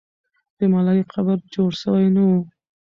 د 0.57 0.59
ملالۍ 0.71 1.03
قبر 1.13 1.37
جوړ 1.53 1.71
سوی 1.83 2.05
نه 2.15 2.21
وو. 2.27 2.39